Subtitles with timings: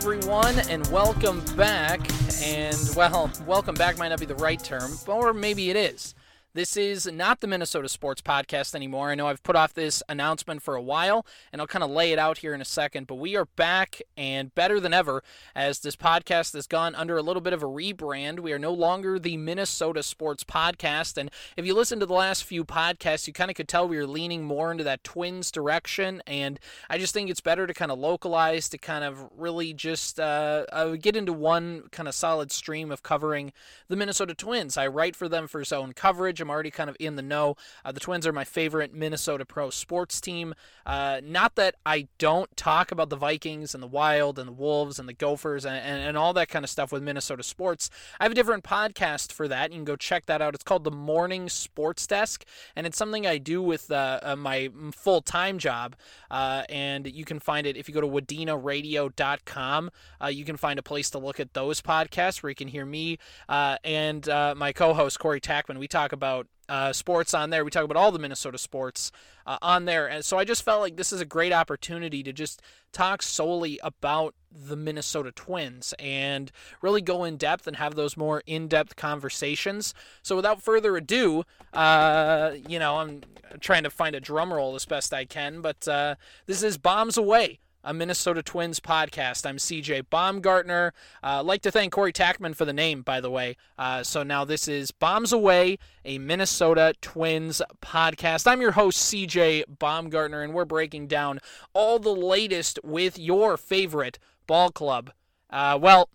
[0.00, 2.00] everyone, and welcome back.
[2.42, 6.14] And, well, welcome back might not be the right term, or maybe it is.
[6.52, 9.10] This is not the Minnesota Sports Podcast anymore.
[9.10, 12.10] I know I've put off this announcement for a while, and I'll kind of lay
[12.10, 15.22] it out here in a second, but we are back and better than ever
[15.54, 18.40] as this podcast has gone under a little bit of a rebrand.
[18.40, 22.42] We are no longer the Minnesota Sports Podcast, and if you listen to the last
[22.42, 26.20] few podcasts, you kind of could tell we were leaning more into that Twins direction,
[26.26, 26.58] and
[26.88, 30.66] I just think it's better to kind of localize, to kind of really just uh,
[30.72, 33.52] uh, get into one kind of solid stream of covering
[33.86, 34.76] the Minnesota Twins.
[34.76, 36.39] I write for them for zone coverage.
[36.40, 37.56] I'm already kind of in the know.
[37.84, 40.54] Uh, the Twins are my favorite Minnesota pro sports team.
[40.86, 44.98] Uh, not that I don't talk about the Vikings and the Wild and the Wolves
[44.98, 47.90] and the Gophers and, and, and all that kind of stuff with Minnesota sports.
[48.18, 49.72] I have a different podcast for that.
[49.72, 50.54] You can go check that out.
[50.54, 52.44] It's called the Morning Sports Desk,
[52.76, 55.96] and it's something I do with uh, uh my full time job.
[56.30, 59.90] Uh, and you can find it if you go to wadinaradio.com.
[60.22, 62.86] Uh, you can find a place to look at those podcasts where you can hear
[62.86, 63.18] me
[63.48, 65.78] and my co host, Corey Tackman.
[65.78, 66.29] We talk about about
[66.70, 67.64] uh, sports on there.
[67.64, 69.10] We talk about all the Minnesota sports
[69.44, 70.08] uh, on there.
[70.08, 72.62] And so I just felt like this is a great opportunity to just
[72.92, 78.42] talk solely about the Minnesota Twins and really go in depth and have those more
[78.46, 79.94] in depth conversations.
[80.22, 83.22] So without further ado, uh, you know, I'm
[83.58, 86.14] trying to find a drum roll as best I can, but uh,
[86.46, 89.46] this is Baum's Away a Minnesota Twins podcast.
[89.46, 90.92] I'm CJ Baumgartner.
[91.22, 93.56] Uh, like to thank Corey Tackman for the name, by the way.
[93.78, 98.46] Uh, so now this is Baum's Away, a Minnesota Twins podcast.
[98.46, 101.40] I'm your host, CJ Baumgartner, and we're breaking down
[101.72, 105.12] all the latest with your favorite ball club.
[105.48, 106.08] Uh, well,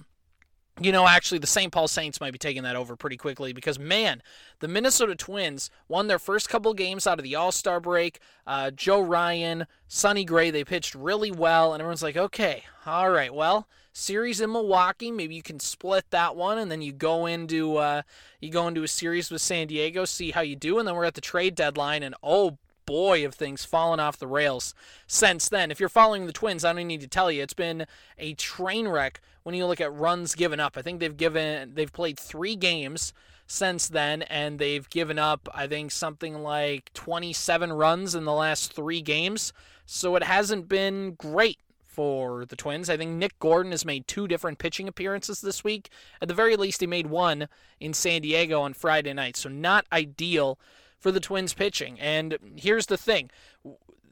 [0.82, 1.72] you know, actually, the St.
[1.72, 4.22] Paul Saints might be taking that over pretty quickly because, man,
[4.60, 8.20] the Minnesota Twins won their first couple games out of the All Star break.
[8.46, 13.34] Uh, Joe Ryan, Sonny Gray, they pitched really well, and everyone's like, okay, all right,
[13.34, 17.78] well, series in Milwaukee, maybe you can split that one, and then you go into
[17.78, 18.02] uh,
[18.42, 21.06] you go into a series with San Diego, see how you do, and then we're
[21.06, 24.74] at the trade deadline, and oh boy, have things fallen off the rails
[25.08, 25.72] since then.
[25.72, 27.86] If you're following the Twins, I don't need to tell you, it's been
[28.18, 30.78] a train wreck when you look at runs given up.
[30.78, 33.14] I think they've given they've played 3 games
[33.48, 38.74] since then and they've given up I think something like 27 runs in the last
[38.74, 39.54] 3 games.
[39.86, 41.60] So it hasn't been great
[41.96, 42.90] for the Twins.
[42.90, 45.90] I think Nick Gordon has made two different pitching appearances this week.
[46.22, 47.48] At the very least, he made one
[47.80, 49.38] in San Diego on Friday night.
[49.38, 50.60] So not ideal
[51.06, 52.00] for the Twins pitching.
[52.00, 53.30] And here's the thing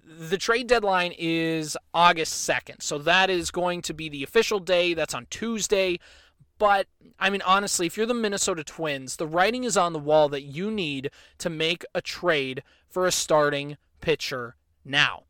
[0.05, 2.83] the trade deadline is August 2nd.
[2.83, 4.93] So that is going to be the official day.
[4.93, 5.99] That's on Tuesday.
[6.59, 6.85] But,
[7.19, 10.43] I mean, honestly, if you're the Minnesota Twins, the writing is on the wall that
[10.43, 11.09] you need
[11.39, 14.55] to make a trade for a starting pitcher
[14.85, 15.23] now.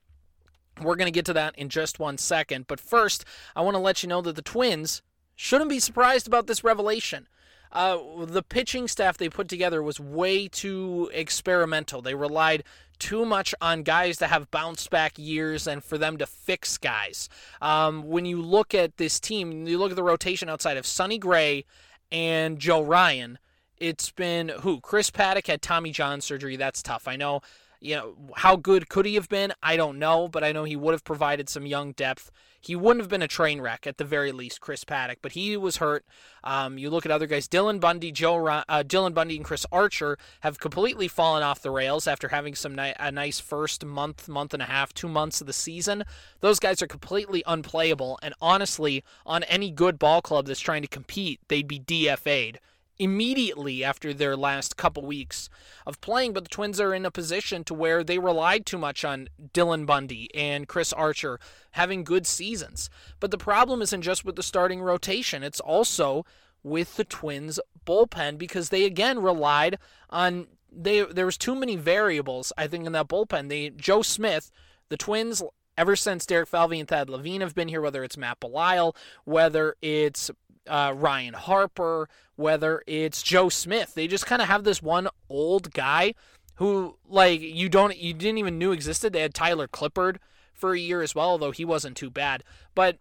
[0.82, 2.68] We're going to get to that in just one second.
[2.68, 3.24] But first,
[3.56, 5.02] I want to let you know that the Twins
[5.34, 7.30] shouldn't be surprised about this revelation.
[7.74, 12.02] Uh, the pitching staff they put together was way too experimental.
[12.02, 12.64] They relied
[13.00, 17.28] too much on guys to have bounce back years and for them to fix guys.
[17.62, 21.18] Um, when you look at this team, you look at the rotation outside of Sonny
[21.18, 21.66] Gray
[22.12, 23.40] and Joe Ryan.
[23.78, 24.80] It's been who?
[24.80, 26.56] Chris Paddack had Tommy John surgery.
[26.56, 27.08] That's tough.
[27.08, 27.42] I know.
[27.84, 29.54] You know how good could he have been?
[29.62, 32.32] I don't know, but I know he would have provided some young depth
[32.64, 35.58] he wouldn't have been a train wreck at the very least, Chris Paddack, but he
[35.58, 36.06] was hurt.
[36.46, 40.18] Um, you look at other guys, Dylan Bundy, Joe, uh, Dylan Bundy, and Chris Archer
[40.42, 44.54] have completely fallen off the rails after having some ni- a nice first month, month
[44.54, 46.04] and a half, two months of the season.
[46.40, 50.88] Those guys are completely unplayable, and honestly, on any good ball club that's trying to
[50.88, 52.60] compete, they'd be DFA'd
[53.04, 55.50] immediately after their last couple weeks
[55.86, 59.04] of playing, but the Twins are in a position to where they relied too much
[59.04, 61.40] on Dylan Bundy and Chris Archer
[61.72, 62.90] having good seasons.
[63.20, 66.26] But the problem isn't just with the starting rotation, it's also
[66.64, 69.78] with the Twins bullpen because they again relied
[70.10, 73.50] on they there was too many variables I think in that bullpen.
[73.50, 74.50] They Joe Smith,
[74.90, 75.44] the Twins
[75.78, 78.96] ever since Derek Falvey and Thad Levine have been here, whether it's Matt Belisle,
[79.26, 80.32] whether it's
[80.68, 83.94] uh, Ryan Harper, whether it's Joe Smith.
[83.94, 86.16] They just kind of have this one old guy
[86.56, 89.14] who, like, you don't, you didn't even knew existed.
[89.14, 90.18] They had Tyler Clippard
[90.54, 92.44] for a year as well, although he wasn't too bad.
[92.76, 93.00] But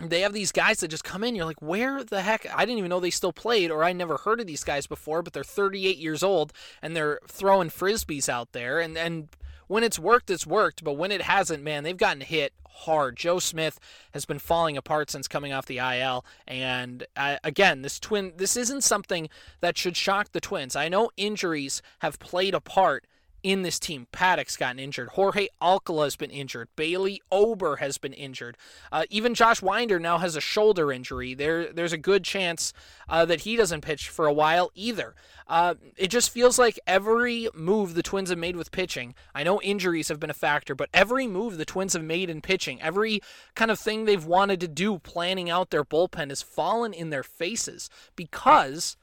[0.00, 1.36] they have these guys that just come in.
[1.36, 2.46] You're like, where the heck?
[2.54, 5.22] I didn't even know they still played, or I never heard of these guys before.
[5.22, 9.28] But they're 38 years old and they're throwing frisbees out there, and and
[9.66, 10.84] when it's worked, it's worked.
[10.84, 13.16] But when it hasn't, man, they've gotten hit hard.
[13.16, 13.78] Joe Smith
[14.12, 16.24] has been falling apart since coming off the IL.
[16.46, 19.28] And uh, again, this twin, this isn't something
[19.60, 20.76] that should shock the Twins.
[20.76, 23.04] I know injuries have played a part
[23.44, 24.08] in this team.
[24.10, 25.10] Paddack's gotten injured.
[25.10, 26.68] Jorge Alcala has been injured.
[26.74, 28.56] Bailey Ober has been injured.
[28.90, 31.34] Uh, even Josh Winder now has a shoulder injury.
[31.34, 32.72] There, there's a good chance
[33.08, 35.14] uh, that he doesn't pitch for a while either.
[35.46, 39.14] Uh, it just feels like every move the Twins have made with pitching.
[39.34, 42.40] I know injuries have been a factor, but every move the Twins have made in
[42.40, 43.20] pitching, every
[43.54, 47.22] kind of thing they've wanted to do, planning out their bullpen, has fallen in their
[47.22, 48.96] faces because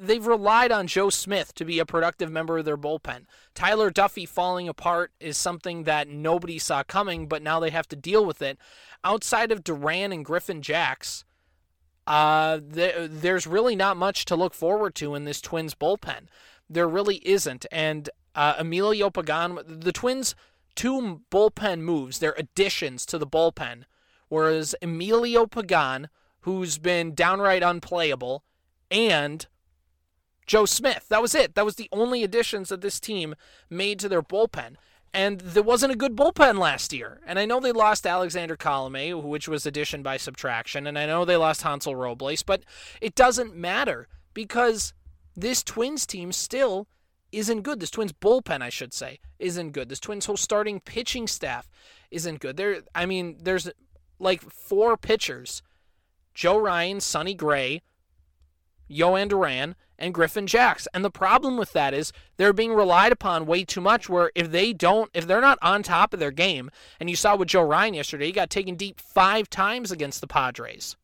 [0.00, 3.24] they've relied on Joe Smith to be a productive member of their bullpen.
[3.54, 7.96] Tyler Duffey falling apart is something that nobody saw coming, but now they have to
[7.96, 8.58] deal with it.
[9.02, 11.24] Outside of Duran and Griffin Jax,
[12.06, 16.26] uh, th- there's really not much to look forward to in this Twins bullpen.
[16.68, 17.66] There really isn't.
[17.70, 20.34] And uh, Emilio Pagan, the Twins'
[20.74, 23.84] two bullpen moves, their additions to the bullpen,
[24.28, 26.08] whereas Emilio Pagan,
[26.40, 28.44] who's been downright unplayable,
[28.90, 29.46] and
[30.46, 31.06] Joe Smith.
[31.08, 31.54] That was it.
[31.54, 33.34] That was the only additions that this team
[33.70, 34.76] made to their bullpen.
[35.12, 37.20] And there wasn't a good bullpen last year.
[37.24, 40.86] And I know they lost Alexander Colome, which was addition by subtraction.
[40.86, 42.64] And I know they lost Hansel Robles, but
[43.00, 44.92] it doesn't matter because
[45.36, 46.88] this Twins team still
[47.30, 47.80] isn't good.
[47.80, 49.88] This Twins bullpen, I should say, isn't good.
[49.88, 51.68] This Twins whole starting pitching staff
[52.10, 52.56] isn't good.
[52.56, 53.70] There, I mean, there's
[54.18, 55.62] like four pitchers:
[56.34, 57.82] Joe Ryan, Sonny Gray,
[58.90, 60.88] Jhoan Duran, and Griffin Jax.
[60.92, 64.50] And the problem with that is they're being relied upon way too much where if
[64.50, 66.70] they don't if they're not on top of their game,
[67.00, 70.26] and you saw with Joe Ryan yesterday, he got taken deep 5 times against the
[70.26, 70.96] Padres.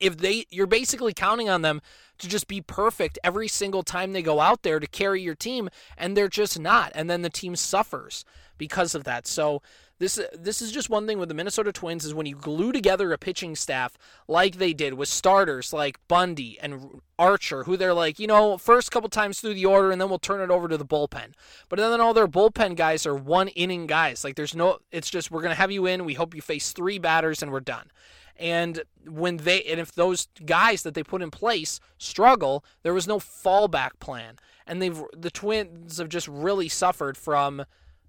[0.00, 1.80] If they you're basically counting on them
[2.18, 5.68] to just be perfect every single time they go out there to carry your team
[5.96, 8.24] and they're just not and then the team suffers
[8.58, 9.26] because of that.
[9.26, 9.62] So
[9.98, 13.12] this this is just one thing with the Minnesota Twins is when you glue together
[13.12, 13.96] a pitching staff
[14.28, 18.90] like they did with starters like Bundy and Archer, who they're like, you know, first
[18.90, 21.32] couple times through the order and then we'll turn it over to the bullpen.
[21.68, 24.22] But then all their bullpen guys are one inning guys.
[24.22, 26.98] Like there's no it's just we're gonna have you in, we hope you face three
[26.98, 27.90] batters and we're done.
[28.38, 33.08] And when they and if those guys that they put in place struggle, there was
[33.08, 34.36] no fallback plan.
[34.66, 37.64] And they've the twins have just really suffered from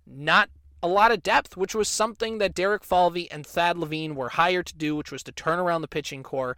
[0.06, 0.50] not
[0.82, 4.68] a lot of depth, which was something that Derek Falvey and Thad Levine were hired
[4.68, 6.56] to do, which was to turn around the pitching core.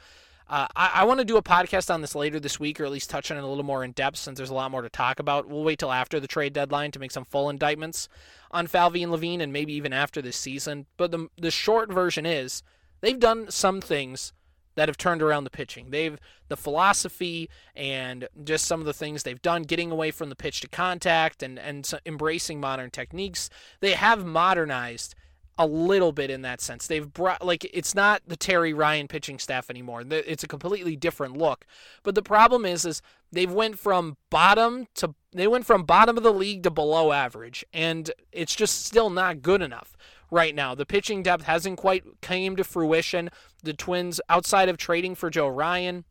[0.49, 2.91] Uh, I, I want to do a podcast on this later this week, or at
[2.91, 4.89] least touch on it a little more in depth, since there's a lot more to
[4.89, 5.47] talk about.
[5.47, 8.09] We'll wait till after the trade deadline to make some full indictments
[8.49, 10.87] on Falvey and Levine, and maybe even after this season.
[10.97, 12.63] But the the short version is
[13.01, 14.33] they've done some things
[14.79, 15.89] that have turned around the pitching.
[15.89, 16.17] They've
[16.47, 20.61] the philosophy and just some of the things they've done, getting away from the pitch
[20.61, 23.49] to contact and and embracing modern techniques.
[23.81, 25.15] They have modernized
[25.57, 26.87] a little bit in that sense.
[26.87, 30.05] They've brought like it's not the Terry Ryan pitching staff anymore.
[30.09, 31.65] It's a completely different look.
[32.01, 33.01] But the problem is is
[33.33, 37.65] they've went from bottom to they went from bottom of the league to below average
[37.73, 39.97] and it's just still not good enough
[40.31, 40.75] right now.
[40.75, 43.29] The pitching depth hasn't quite came to fruition.
[43.63, 46.05] The Twins, outside of trading for Joe Ryan,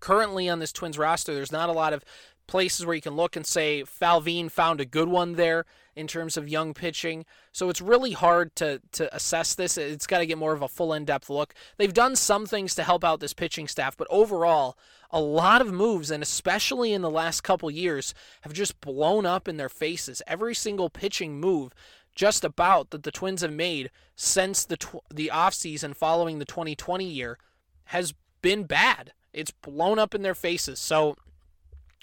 [0.00, 2.04] currently on this Twins roster, there's not a lot of
[2.46, 5.64] places where you can look and say Falvey found a good one there
[5.94, 7.24] in terms of young pitching.
[7.52, 9.76] So it's really hard to to assess this.
[9.78, 11.54] It's got to get more of a full in-depth look.
[11.76, 14.76] They've done some things to help out this pitching staff, but overall,
[15.12, 19.46] a lot of moves and especially in the last couple years have just blown up
[19.46, 20.22] in their faces.
[20.26, 21.72] Every single pitching move
[22.14, 27.04] just about that the Twins have made since the tw- the offseason following the 2020
[27.04, 27.38] year
[27.84, 29.12] has been bad.
[29.32, 30.80] It's blown up in their faces.
[30.80, 31.16] So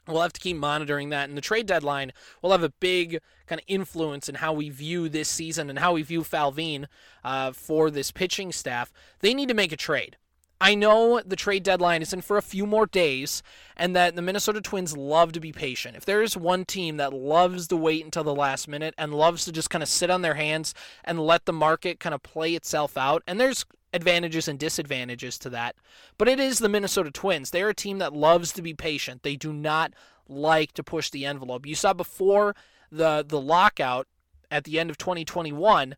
[0.07, 1.29] we'll have to keep monitoring that.
[1.29, 5.09] And the trade deadline will have a big kind of influence in how we view
[5.09, 6.85] this season and how we view Falvey
[7.23, 8.91] uh, for this pitching staff.
[9.19, 10.17] They need to make a trade.
[10.59, 13.43] I know the trade deadline is in for a few more days,
[13.75, 15.95] and that the Minnesota Twins love to be patient.
[15.95, 19.45] If there is one team that loves to wait until the last minute and loves
[19.45, 20.73] to just kind of sit on their hands
[21.03, 25.49] and let the market kind of play itself out, and there's advantages and disadvantages to
[25.49, 25.75] that,
[26.17, 27.51] but it is the Minnesota Twins.
[27.51, 29.23] They're a team that loves to be patient.
[29.23, 29.93] They do not
[30.27, 31.65] like to push the envelope.
[31.65, 32.55] You saw before
[32.91, 34.07] the the lockout
[34.49, 35.95] at the end of 2021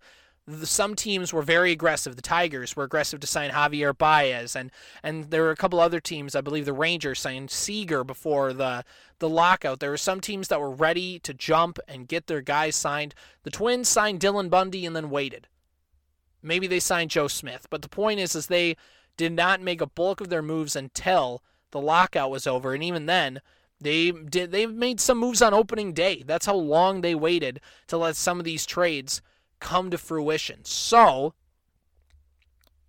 [0.50, 2.16] the, some teams were very aggressive.
[2.16, 4.72] The Tigers were aggressive to sign Javier Baez, and
[5.04, 6.36] and there were a couple other teams.
[6.36, 8.84] I believe the Rangers signed Seager before the
[9.20, 9.80] the lockout.
[9.80, 13.14] There were some teams that were ready to jump and get their guys signed.
[13.44, 15.48] The Twins signed Dylan Bundy and then waited.
[16.42, 18.76] Maybe they signed Joe Smith, but the point is, is they
[19.18, 23.06] did not make a bulk of their moves until the lockout was over, and even
[23.06, 23.42] then.
[23.82, 24.52] They did.
[24.52, 26.22] They made some moves on opening day.
[26.28, 29.22] That's how long they waited to let some of these trades
[29.60, 30.66] come to fruition.
[30.66, 31.34] So,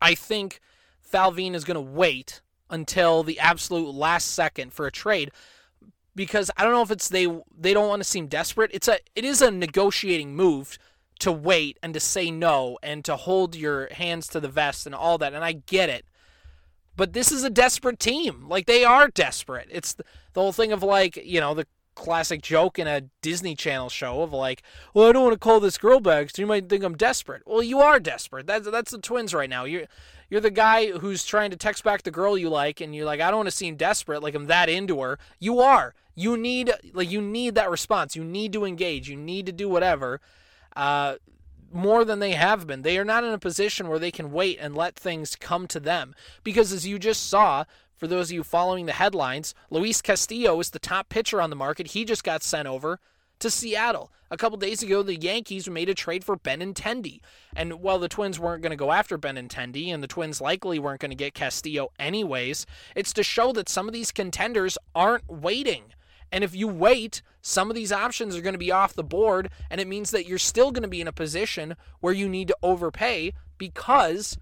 [0.00, 0.60] I think
[1.00, 5.30] Falvey is going to wait until the absolute last second for a trade.
[6.14, 8.70] because I don't know if it's they they don't want to seem desperate.
[8.74, 10.78] It's a it is a negotiating move
[11.20, 14.94] to wait and to say no and to hold your hands to the vest and
[14.94, 16.04] all that and I get it.
[16.96, 18.46] But this is a desperate team.
[18.48, 19.68] Like they are desperate.
[19.70, 23.54] It's the, the whole thing of like, you know, the classic joke in a Disney
[23.54, 24.62] Channel show of like,
[24.94, 27.42] well, I don't want to call this girl back because you might think I'm desperate.
[27.46, 28.46] Well, you are desperate.
[28.46, 29.64] That's that's the Twins right now.
[29.64, 29.86] You're
[30.28, 33.20] you're the guy who's trying to text back the girl you like, and you're like,
[33.20, 35.18] I don't want to seem desperate, like I'm that into her.
[35.38, 35.94] You are.
[36.14, 38.14] You need like you need that response.
[38.14, 39.08] You need to engage.
[39.08, 40.20] You need to do whatever.
[40.76, 41.16] Uh,
[41.72, 42.82] more than they have been.
[42.82, 45.80] They are not in a position where they can wait and let things come to
[45.80, 46.14] them.
[46.42, 47.64] Because as you just saw,
[48.00, 51.56] for those of you following the headlines, Luis Castillo is the top pitcher on the
[51.56, 51.88] market.
[51.88, 52.98] He just got sent over
[53.40, 54.10] to Seattle.
[54.30, 57.20] A couple days ago, the Yankees made a trade for Benintendi.
[57.54, 61.00] And while the Twins weren't going to go after Benintendi, and the Twins likely weren't
[61.00, 62.64] going to get Castillo anyways,
[62.96, 65.92] it's to show that some of these contenders aren't waiting.
[66.32, 69.50] And if you wait, some of these options are going to be off the board,
[69.68, 72.48] and it means that you're still going to be in a position where you need
[72.48, 74.38] to overpay because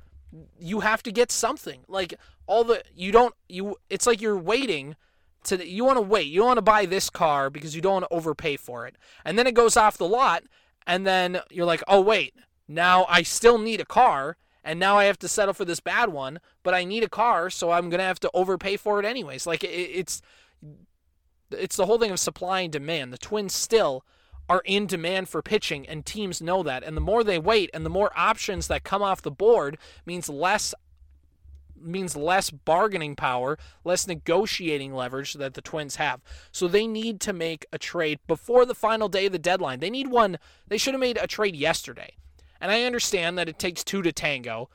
[0.61, 1.81] you have to get something.
[1.89, 2.15] Like
[2.49, 4.97] all the you don't you it's like you're waiting
[5.45, 6.27] to you want to wait.
[6.27, 8.97] You want to buy this car because you don't want to overpay for it.
[9.25, 10.43] And then it goes off the lot
[10.87, 12.35] and then you're like, "Oh wait,
[12.67, 16.11] now I still need a car." And now I have to settle for this bad
[16.11, 19.47] one, but I need a car, so I'm gonna have to overpay for it anyways.
[19.47, 20.21] Like it, it's
[21.51, 23.13] it's the whole thing of supply and demand.
[23.13, 24.05] The Twins still
[24.49, 26.83] are in demand for pitching, and teams know that.
[26.83, 30.29] And the more they wait, and the more options that come off the board means
[30.29, 30.75] less
[31.83, 36.21] means less bargaining power, less negotiating leverage that the Twins have.
[36.53, 39.81] So they need to make a trade before the final day of the deadline.
[39.81, 40.39] They need one.
[40.67, 42.15] They should have made a trade yesterday.
[42.61, 44.69] And I understand that it takes two to tango.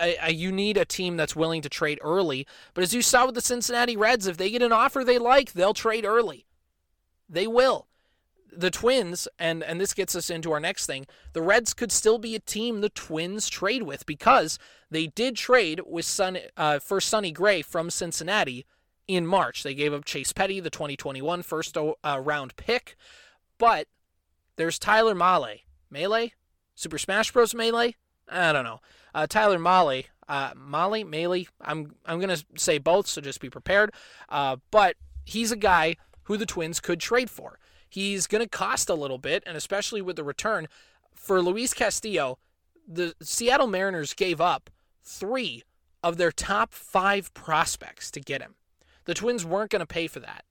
[0.00, 2.46] I, I, you need a team that's willing to trade early.
[2.74, 5.52] But as you saw with the Cincinnati Reds, if they get an offer they like,
[5.52, 6.46] they'll trade early.
[7.28, 7.86] They will.
[8.52, 12.18] The Twins, and, and this gets us into our next thing, the Reds could still
[12.18, 14.58] be a team the Twins trade with because
[14.90, 18.66] they did trade with Sun, uh, for Sonny Gray from Cincinnati
[19.06, 19.62] in March.
[19.62, 22.96] They gave up Chase Petty, the 2021 first uh, round pick.
[23.58, 23.86] But
[24.56, 25.60] there's Tyler Mahle.
[25.90, 26.32] Melee?
[26.74, 27.54] Super Smash Bros.
[27.54, 27.96] Melee?
[28.28, 28.80] I don't know.
[29.14, 31.48] Uh, Tyler Mahle, uh, Molly, Maley.
[31.60, 33.92] I'm I'm gonna say both, so just be prepared.
[34.28, 37.58] Uh, but he's a guy who the Twins could trade for.
[37.90, 40.68] He's gonna cost a little bit, and especially with the return
[41.14, 42.38] for Luis Castillo,
[42.88, 44.70] the Seattle Mariners gave up
[45.02, 45.64] three
[46.02, 48.54] of their top five prospects to get him.
[49.04, 50.44] The Twins weren't going to pay for that.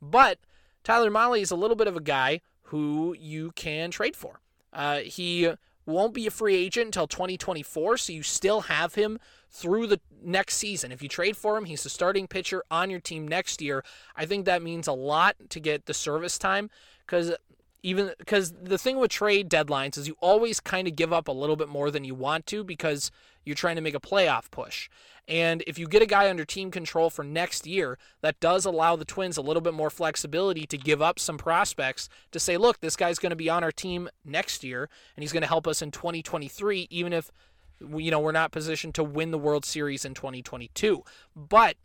[0.00, 0.38] But
[0.82, 4.40] Tyler Mahle is a little bit of a guy who you can trade for.
[4.72, 5.50] Uh, he
[5.86, 9.18] won't be a free agent until 2024, so you still have him
[9.54, 10.90] through the next season.
[10.90, 13.84] If you trade for him, he's the starting pitcher on your team next year.
[14.16, 16.70] I think that means a lot to get the service time
[17.06, 17.32] because
[17.84, 21.32] even because the thing with trade deadlines is you always kind of give up a
[21.32, 23.12] little bit more than you want to because
[23.44, 24.88] you're trying to make a playoff push.
[25.28, 28.96] And if you get a guy under team control for next year, that does allow
[28.96, 32.80] the Twins a little bit more flexibility to give up some prospects to say, look,
[32.80, 35.68] this guy's going to be on our team next year and he's going to help
[35.68, 37.30] us in 2023, even if
[37.80, 41.02] you know we're not positioned to win the World Series in 2022.
[41.34, 41.76] But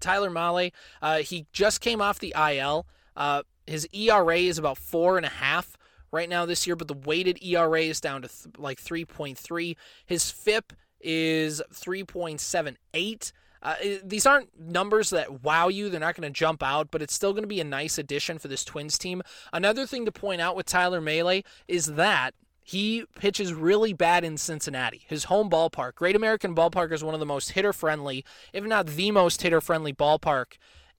[0.00, 0.72] Tyler Mahle,
[1.02, 2.86] uh, he just came off the IL.
[3.16, 5.76] Uh, his ERA is about four and a half
[6.12, 9.76] right now this year, but the weighted ERA is down to th- like 3.3.
[10.06, 13.32] His FIP is 3.78.
[13.62, 15.90] Uh, these aren't numbers that wow you.
[15.90, 18.38] They're not going to jump out, but it's still going to be a nice addition
[18.38, 19.22] for this Twins team.
[19.52, 22.34] Another thing to point out with Tyler Mahle is that
[22.70, 25.96] he pitches really bad in Cincinnati, his home ballpark.
[25.96, 29.60] Great American Ballpark is one of the most hitter friendly, if not the most hitter
[29.60, 30.52] friendly ballpark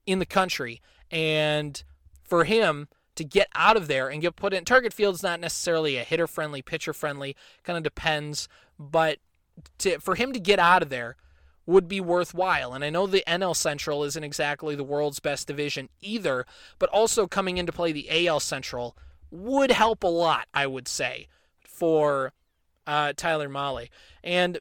[0.04, 0.82] in the country.
[1.10, 1.82] And
[2.22, 5.96] for him to get out of there and get put in Target Field's not necessarily
[5.96, 8.48] a hitter friendly, pitcher friendly, kind of depends,
[8.78, 9.16] but
[9.78, 11.16] to, for him to get out of there
[11.64, 12.74] would be worthwhile.
[12.74, 16.44] And I know the NL Central isn't exactly the world's best division either,
[16.78, 18.94] but also coming into play the AL Central
[19.30, 21.28] would help a lot, I would say,
[21.82, 22.32] for
[22.86, 23.88] uh, Tyler Mahle.
[24.22, 24.60] And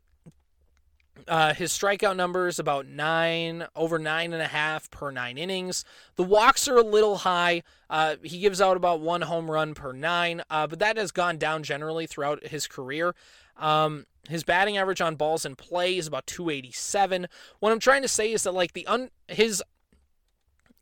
[1.27, 5.85] uh, his strikeout number is about nine, over nine and a half per nine innings.
[6.15, 7.61] The walks are a little high.
[7.91, 11.37] Uh, he gives out about one home run per nine, uh, but that has gone
[11.37, 13.13] down generally throughout his career.
[13.55, 17.27] Um, his batting average on balls in play is about 287.
[17.59, 19.61] What I'm trying to say is that like the un his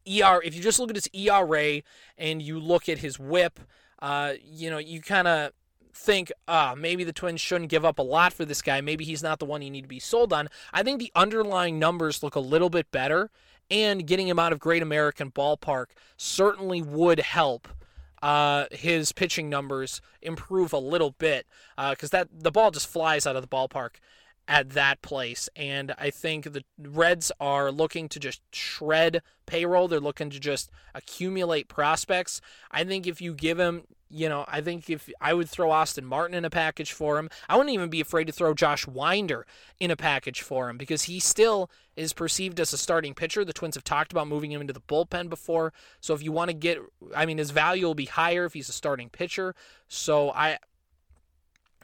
[0.07, 1.81] ER, if you just look at his ERA
[2.17, 3.59] and you look at his WHIP,
[4.01, 5.51] uh, you know, you kind of
[5.93, 8.81] think, ah, maybe the Twins shouldn't give up a lot for this guy.
[8.81, 10.47] Maybe he's not the one you need to be sold on.
[10.73, 13.29] I think the underlying numbers look a little bit better.
[13.71, 17.67] and getting him out of Great American Ballpark certainly would help
[18.21, 23.25] uh, his pitching numbers improve a little bit because uh, that the ball just flies
[23.25, 23.91] out of the ballpark
[24.49, 25.47] at that place.
[25.55, 29.87] And I think the Reds are looking to just shred payroll.
[29.87, 32.41] They're looking to just accumulate prospects.
[32.71, 36.03] I think if you give him you know, I think if I would throw Austin
[36.03, 39.45] Martin in a package for him, I wouldn't even be afraid to throw Josh Winder
[39.79, 43.45] in a package for him because he still is perceived as a starting pitcher.
[43.45, 45.73] The Twins have talked about moving him into the bullpen before.
[46.01, 46.79] So if you want to get,
[47.15, 49.53] I mean, his value will be higher if he's a starting pitcher.
[49.87, 50.57] So I,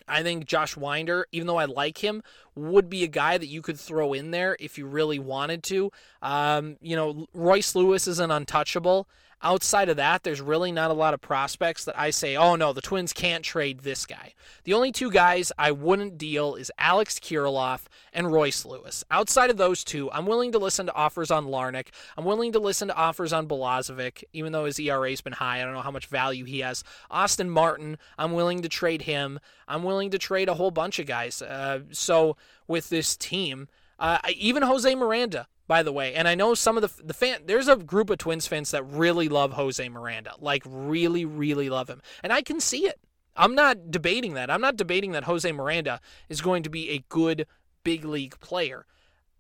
[0.08, 2.22] I think Josh Winder, even though I like him,
[2.56, 5.92] would be a guy that you could throw in there if you really wanted to.
[6.22, 9.08] Um, you know, Royce Lewis is an untouchable.
[9.46, 12.74] Outside of that, there's really not a lot of prospects that I say, oh no,
[12.74, 14.34] the Twins can't trade this guy.
[14.64, 19.04] The only two guys I wouldn't deal is Alex Kirilloff and Royce Lewis.
[19.12, 21.90] Outside of those two, I'm willing to listen to offers on Larnach.
[22.18, 25.62] I'm willing to listen to offers on Balazovic, even though his ERA's been high.
[25.62, 26.84] I don't know how much value he has.
[27.12, 29.40] Austin Martin, I'm willing to trade him.
[29.68, 31.44] I'm willing to trade a whole bunch of guys.
[31.44, 32.36] Uh, so
[32.68, 33.68] with this team,
[34.00, 36.14] uh, even Jose Miranda, by the way.
[36.14, 38.84] And I know some of the the fan there's a group of Twins fans that
[38.84, 42.02] really love Jose Miranda, like really really love him.
[42.24, 43.00] And I can see it.
[43.36, 44.50] I'm not debating that.
[44.50, 46.00] I'm not debating that Jose Miranda
[46.30, 47.48] is going to be a good
[47.84, 48.86] big league player.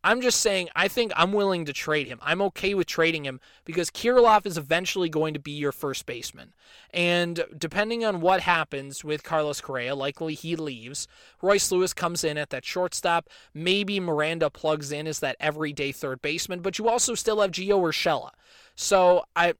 [0.05, 2.19] I'm just saying, I think I'm willing to trade him.
[2.21, 6.53] I'm okay with trading him because Kirilloff is eventually going to be your first baseman.
[6.91, 11.07] And depending on what happens with Carlos Correa, likely he leaves.
[11.41, 13.29] Royce Lewis comes in at that shortstop.
[13.51, 17.81] Maybe Miranda plugs in as that everyday third baseman, but you also still have Gio
[17.81, 18.29] Urshela.
[18.75, 19.55] So I,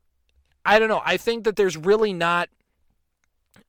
[0.64, 1.02] I don't know.
[1.04, 2.50] I think that there's really not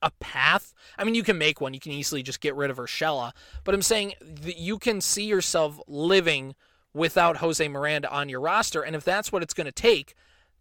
[0.02, 0.74] a path.
[0.98, 1.72] I mean, you can make one.
[1.72, 3.32] You can easily just get rid of Urshela.
[3.64, 6.54] But I'm saying that you can see yourself living
[6.96, 8.82] without Jose Miranda on your roster.
[8.82, 10.14] And if that's what it's going to take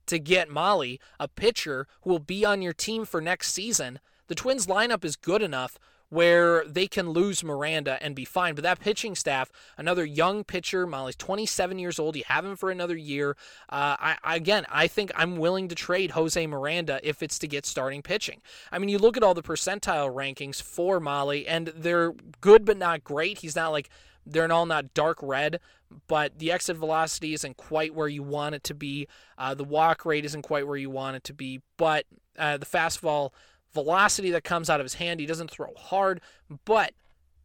[0.08, 4.36] to get Mahle, a pitcher who will be on your team for next season, the
[4.36, 8.54] Twins lineup is good enough where they can lose Miranda and be fine.
[8.54, 12.16] But that pitching staff, another young pitcher, Mahle's 27 years old.
[12.16, 13.36] You have him for another year.
[13.70, 17.66] Uh, I, again, I think I'm willing to trade Jose Miranda if it's to get
[17.66, 18.42] starting pitching.
[18.72, 22.78] I mean, you look at all the percentile rankings for Mahle, and they're good but
[22.78, 23.40] not great.
[23.40, 23.90] He's not like
[24.26, 25.60] they're all not dark red,
[26.08, 29.08] but the exit velocity isn't quite where you want it to be.
[29.38, 32.06] Uh, the walk rate isn't quite where you want it to be, but
[32.38, 33.32] uh, the fastball
[33.74, 36.22] velocity that comes out of his hand, he doesn't throw hard,
[36.66, 36.94] but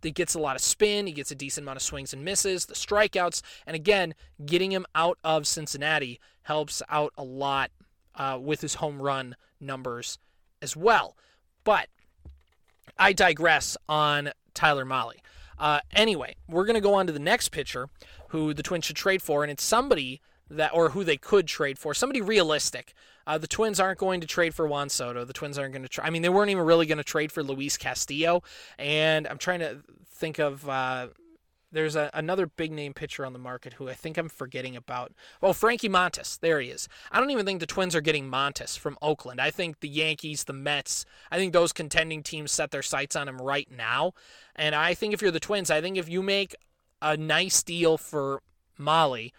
[0.02, 1.06] he gets a lot of spin.
[1.06, 4.14] He gets a decent amount of swings and misses, the strikeouts, and again,
[4.46, 7.70] getting him out of Cincinnati helps out a lot
[8.14, 10.18] uh, with his home run numbers
[10.62, 11.16] as well.
[11.64, 11.88] But
[12.98, 15.14] I digress on Tyler Mahle.
[15.60, 17.88] Uh, anyway, we're going to go on to the next pitcher
[18.28, 20.20] who the Twins should trade for, and it's somebody
[20.50, 22.94] that, or who they could trade for, somebody realistic.
[23.26, 25.24] Uh, the Twins aren't going to trade for Juan Soto.
[25.24, 26.06] The Twins aren't going to try.
[26.06, 28.42] I mean, they weren't even really going to trade for Luis Castillo.
[28.78, 30.68] And I'm trying to think of.
[30.68, 31.08] Uh,
[31.72, 35.12] there's a, another big name pitcher on the market who I think I'm forgetting about.
[35.42, 36.38] Oh, Frankie Montas.
[36.38, 36.88] There he is.
[37.10, 39.40] I don't even think the Twins are getting Montas from Oakland.
[39.40, 43.28] I think the Yankees, the Mets, I think those contending teams set their sights on
[43.28, 44.12] him right now.
[44.56, 46.54] And I think if you're the Twins, I think if you make
[47.00, 48.42] a nice deal for
[48.78, 49.32] Mahle,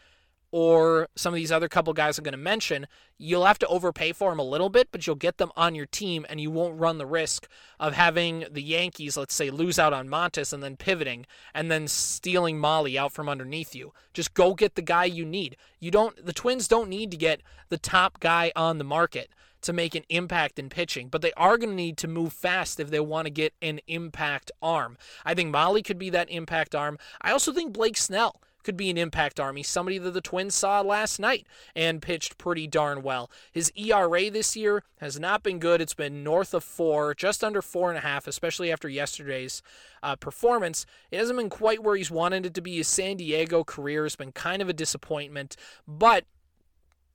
[0.51, 2.87] or some of these other couple guys I'm going to mention,
[3.17, 5.85] you'll have to overpay for them a little bit, but you'll get them on your
[5.85, 7.47] team and you won't run the risk
[7.79, 11.87] of having the Yankees, let's say, lose out on Montas and then pivoting and then
[11.87, 13.93] stealing Mahle out from underneath you.
[14.13, 15.55] Just go get the guy you need.
[15.79, 19.29] You don't the Twins don't need to get the top guy on the market
[19.61, 22.79] to make an impact in pitching, but they are going to need to move fast
[22.79, 24.97] if they want to get an impact arm.
[25.23, 26.97] I think Mahle could be that impact arm.
[27.21, 30.81] I also think Blake Snell could be an impact army, somebody that the Twins saw
[30.81, 33.29] last night and pitched pretty darn well.
[33.51, 35.81] His ERA this year has not been good.
[35.81, 39.61] It's been north of four, just under four and a half, especially after yesterday's
[40.03, 40.85] uh, performance.
[41.11, 42.77] It hasn't been quite where he's wanted it to be.
[42.77, 45.55] His San Diego career has been kind of a disappointment,
[45.87, 46.25] but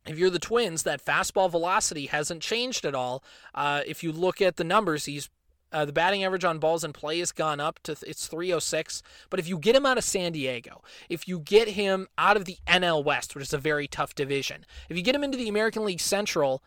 [0.07, 3.25] if you're the Twins, that fastball velocity hasn't changed at all.
[3.55, 5.29] Uh, if you look at the numbers, he's
[5.72, 9.02] uh, the batting average on balls in play has gone up to th- it's 306.
[9.31, 12.44] But if you get him out of San Diego, if you get him out of
[12.44, 15.48] the NL West, which is a very tough division, if you get him into the
[15.48, 16.62] American League Central,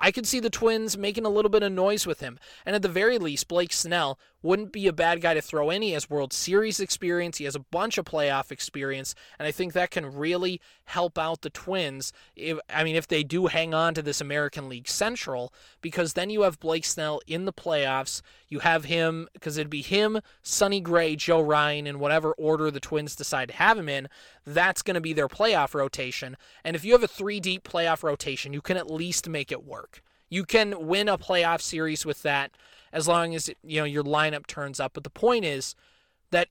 [0.00, 2.38] I could see the Twins making a little bit of noise with him.
[2.66, 5.80] And at the very least, Blake Snell wouldn't be a bad guy to throw in.
[5.80, 9.72] He has World Series experience, he has a bunch of playoff experience, and I think
[9.72, 12.12] that can really help out the Twins.
[12.36, 16.28] If, I mean, if they do hang on to this American League Central, because then
[16.28, 18.20] you have Blake Snell in the playoffs.
[18.48, 22.80] You have him, because it'd be him, Sonny Gray, Joe Ryan, in whatever order the
[22.80, 24.08] Twins decide to have him in.
[24.46, 26.36] That's going to be their playoff rotation.
[26.62, 29.64] And if you have a three deep playoff rotation, you can at least make it
[29.64, 30.02] work.
[30.28, 32.50] You can win a playoff series with that
[32.94, 34.92] as long as you know your lineup turns up.
[34.94, 35.74] But the point is
[36.30, 36.48] that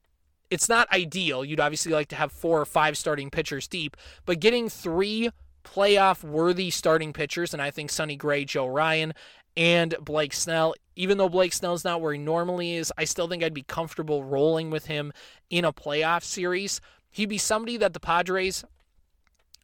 [0.51, 1.43] it's not ideal.
[1.43, 5.31] You'd obviously like to have four or five starting pitchers deep, but getting three
[5.63, 9.13] playoff worthy starting pitchers, and I think Sonny Gray, Joe Ryan,
[9.55, 10.75] and Blake Snell.
[10.95, 14.23] Even though Blake Snell's not where he normally is, I still think I'd be comfortable
[14.23, 15.11] rolling with him
[15.49, 16.81] in a playoff series.
[17.09, 18.63] He'd be somebody that the Padres,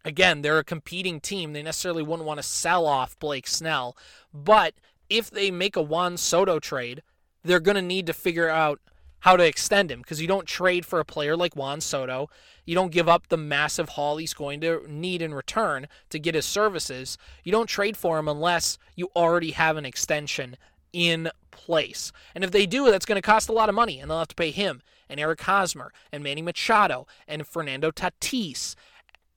[0.06, 1.54] again, they're a competing team.
[1.54, 3.98] They necessarily wouldn't want to sell off Blake Snell,
[4.34, 4.74] but
[5.10, 7.02] if they make a Juan Soto trade,
[7.44, 8.80] they're going to need to figure out
[9.20, 12.30] how to extend him because you don't trade for a player like Juan Soto.
[12.66, 16.36] You don't give up the massive haul he's going to need in return to get
[16.36, 17.18] his services.
[17.44, 20.56] You don't trade for him unless you already have an extension
[20.94, 22.12] in place.
[22.34, 24.30] And if they do, that's going to cost a lot of money, and they'll have
[24.30, 28.76] to pay him and Eric Hosmer and Manny Machado and Fernando Tatis.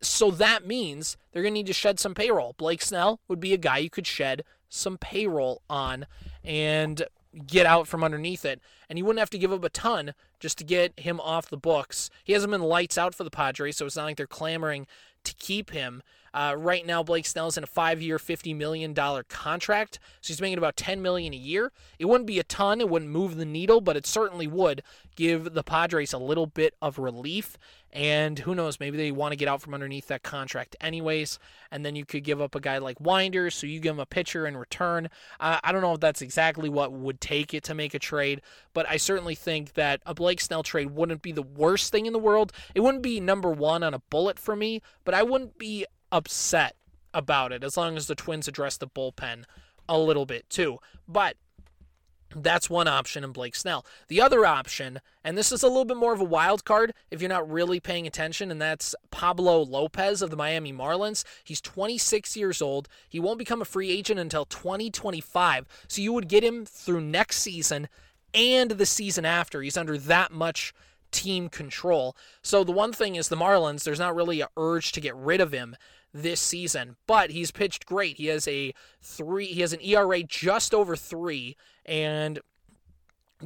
[0.01, 2.55] So that means they're going to need to shed some payroll.
[2.59, 6.07] Blake Snell would be a guy you could shed some payroll on
[6.43, 7.05] and
[7.47, 8.61] get out from underneath it.
[8.89, 11.57] And you wouldn't have to give up a ton just to get him off the
[11.57, 12.11] books.
[12.25, 14.87] He hasn't been lights out for the Padres, so it's not like they're clamoring
[15.25, 16.03] to keep him.
[16.35, 20.59] Uh, right now, Blake Snell's in a five-year, fifty million dollar contract, so he's making
[20.59, 21.73] about ten million a year.
[21.99, 24.83] It wouldn't be a ton; it wouldn't move the needle, but it certainly would
[25.15, 27.59] give the Padres a little bit of relief.
[27.93, 31.39] And who knows, maybe they want to get out from underneath that contract anyways.
[31.71, 34.07] And then you could give up a guy like Winder, so you give him a
[34.07, 35.11] pitcher in return.
[35.39, 38.41] Uh, I don't know if that's exactly what would take it to make a trade,
[38.73, 42.15] but I certainly think that a Blake Snell trade wouldn't be the worst thing in
[42.15, 42.53] the world.
[42.75, 46.77] It wouldn't be number one on a bullet for me, but I wouldn't be upset
[47.13, 49.45] about it as long as the Twins address the bullpen
[49.89, 50.79] a little bit too.
[51.09, 51.37] But
[52.35, 53.85] that's one option in Blake Snell.
[54.09, 57.21] The other option, and this is a little bit more of a wild card if
[57.21, 61.25] you're not really paying attention, and that's Pablo Lopez of the Miami Marlins.
[61.45, 62.89] He's 26 years old.
[63.09, 65.67] He won't become a free agent until 2025.
[65.89, 67.89] So you would get him through next season
[68.35, 69.61] and the season after.
[69.61, 70.73] He's under that much
[71.11, 72.17] team control.
[72.43, 75.43] So the one thing is the Marlins, there's not really a urge to get rid
[75.43, 75.77] of him
[76.13, 78.17] this season, but he's pitched great.
[78.17, 82.41] He has a three, he has an ERA just over three, and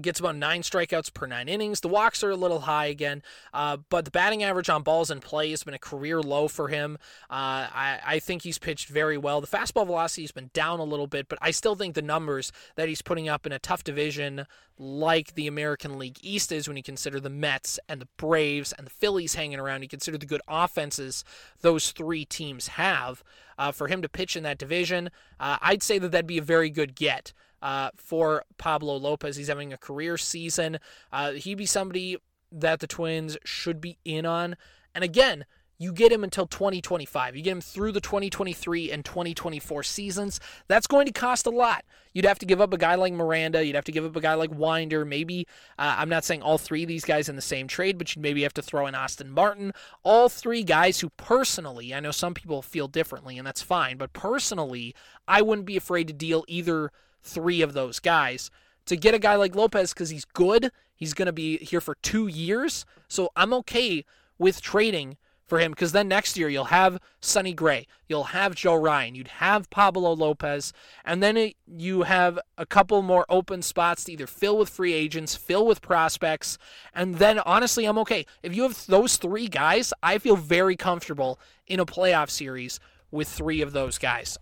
[0.00, 1.80] gets about nine strikeouts per nine innings.
[1.80, 5.20] The walks are a little high again, uh, but the batting average on balls in
[5.20, 6.98] play has been a career low for him.
[7.30, 9.40] Uh, I, I, think he's pitched very well.
[9.40, 12.52] The fastball velocity has been down a little bit, but I still think the numbers
[12.76, 14.46] that he's putting up in a tough division
[14.78, 18.87] like the American League East is when you consider the Mets and the Braves and
[18.87, 21.24] the Phillies hanging around, you consider the good offenses
[21.62, 23.22] those three teams have.
[23.59, 26.42] Uh, for him to pitch in that division, uh, I'd say that that'd be a
[26.42, 27.32] very good get
[27.66, 29.35] uh, for Pablo Lopez.
[29.35, 30.79] He's having a career season.
[31.12, 32.16] Uh, he'd be somebody
[32.52, 34.55] that the Twins should be in on.
[34.94, 37.35] And again, you get him until 2025.
[37.35, 40.38] You get him through the 2023 and 2024 seasons.
[40.68, 41.85] That's going to cost a lot.
[42.14, 43.66] You'd have to give up a guy like Miranda.
[43.66, 45.05] You'd have to give up a guy like Winder.
[45.05, 48.14] Maybe, uh, I'm not saying all three of these guys in the same trade, but
[48.14, 49.72] you'd maybe have to throw in Austin Martin.
[50.05, 54.12] All three guys who personally, I know some people feel differently, and that's fine, but
[54.12, 54.94] personally,
[55.26, 56.92] I wouldn't be afraid to deal either
[57.27, 58.51] three of those guys.
[58.87, 61.97] To get a guy like Lopez because he's good, he's going to be here for
[62.03, 62.87] two years.
[63.09, 64.05] So I'm okay
[64.39, 68.75] with trading for him because then next year you'll have Sonny Gray, you'll have Joe
[68.75, 70.73] Ryan, you'd have Pablo Lopez,
[71.05, 74.93] and then it, you have a couple more open spots to either fill with free
[74.93, 76.59] agents, fill with prospects,
[76.95, 78.27] and then honestly, I'm okay.
[78.43, 83.29] If you have those three guys, I feel very comfortable in a playoff series with
[83.29, 84.39] three of those guys.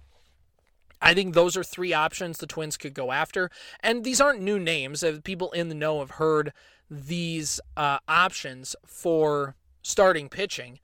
[1.00, 3.50] I think those are three options the Twins could go after.
[3.80, 5.04] And these aren't new names.
[5.24, 6.52] People in the know have heard
[6.90, 10.78] these uh, options for starting pitching.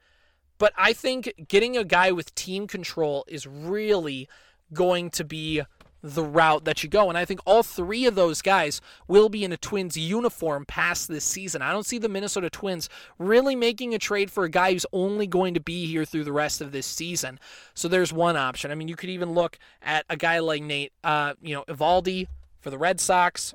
[0.57, 4.29] But I think getting a guy with team control is really
[4.73, 5.63] going to be
[6.03, 7.09] the route that you go.
[7.09, 11.07] And I think all three of those guys will be in a Twins uniform past
[11.07, 11.61] this season.
[11.61, 15.27] I don't see the Minnesota Twins really making a trade for a guy who's only
[15.27, 17.39] going to be here through the rest of this season.
[17.73, 18.71] So there's one option.
[18.71, 22.27] I mean, you could even look at a guy like Nate, uh, you know, Eovaldi
[22.59, 23.53] for the Red Sox.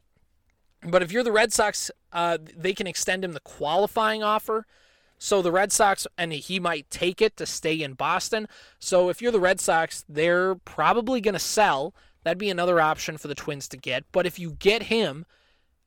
[0.83, 4.67] But if you're the Red Sox, uh, they can extend him the qualifying offer.
[5.19, 8.47] So the Red Sox, and he might take it to stay in Boston.
[8.79, 11.95] So if you're the Red Sox, they're probably going to sell
[12.27, 14.03] That'd be another option for the Twins to get.
[14.11, 15.27] But if you get him,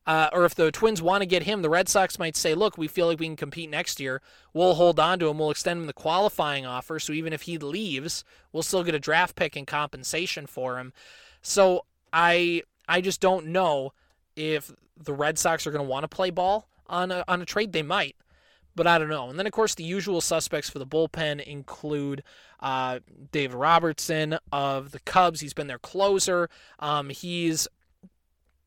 [0.06, 2.78] uh, or if the Twins want to get him, the Red Sox might say, look,
[2.78, 4.22] we feel like we can compete next year.
[4.54, 5.38] We'll hold on to him.
[5.38, 6.98] We'll extend him the qualifying offer.
[6.98, 8.24] So even if he leaves,
[8.54, 10.94] we'll still get a draft pick and compensation for him.
[11.42, 13.92] So I I just don't know
[14.34, 17.44] if the Red Sox are going to want to play ball on a, on a
[17.44, 17.74] trade.
[17.74, 18.16] They might,
[18.74, 19.28] but I don't know.
[19.28, 22.22] And then, of course, the usual suspects for the bullpen include
[22.60, 23.00] uh,
[23.50, 25.40] Robertson of the Cubs.
[25.40, 26.48] He's been their closer.
[26.78, 27.68] Um, he's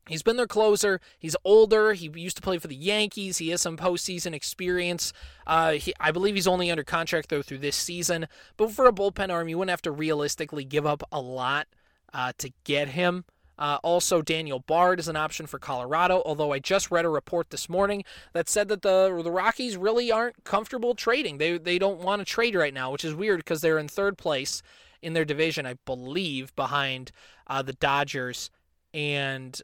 [0.06, 1.00] He's been their closer.
[1.18, 1.94] He's older.
[1.94, 3.38] He used to play for the Yankees.
[3.38, 5.14] He has some postseason experience.
[5.46, 8.26] Uh, he, I believe he's only under contract though through this season.
[8.56, 11.68] But for a bullpen arm, you wouldn't have to realistically give up a lot
[12.12, 13.24] uh, to get him.
[13.58, 17.50] Uh, also, Daniel Bard is an option for Colorado, although I just read a report
[17.50, 21.38] this morning that said that the the Rockies really aren't comfortable trading.
[21.38, 24.18] They they don't want to trade right now, which is weird because they're in third
[24.18, 24.62] place
[25.02, 27.12] in their division, I believe, behind
[27.46, 28.50] uh, the Dodgers
[28.92, 29.60] and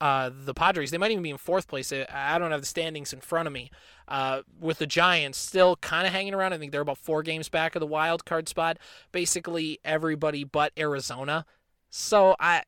[0.00, 0.90] uh, the Padres.
[0.90, 1.92] They might even be in fourth place.
[1.92, 3.70] I don't have the standings in front of me.
[4.08, 6.52] Uh, with the Giants still kind of hanging around.
[6.52, 8.78] I think they're about four games back of the wild card spot.
[9.12, 11.46] Basically, everybody but Arizona.
[11.88, 12.64] So I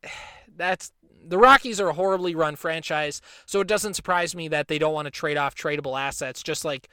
[0.56, 0.92] that's
[1.26, 4.94] the Rockies are a horribly run franchise, so it doesn't surprise me that they don't
[4.94, 6.88] want to trade off tradable assets, just like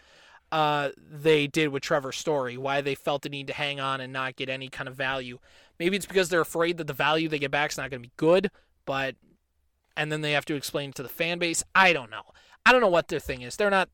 [0.52, 2.58] uh, they did with Trevor Story.
[2.58, 5.40] Why they felt the need to hang on and not get any kind of value.
[5.80, 8.08] Maybe it's because they're afraid that the value they get back is not going to
[8.08, 8.52] be good,
[8.86, 9.16] but
[9.98, 11.64] and then they have to explain it to the fan base.
[11.76, 12.24] I don't know.
[12.66, 13.56] I don't know what their thing is.
[13.56, 13.90] They're not.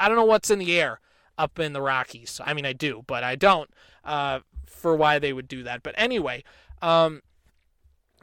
[0.00, 1.00] I don't know what's in the air
[1.36, 2.40] up in the Rockies.
[2.44, 3.68] I mean, I do, but I don't
[4.04, 5.82] uh, for why they would do that.
[5.82, 6.44] But anyway,
[6.80, 7.22] um,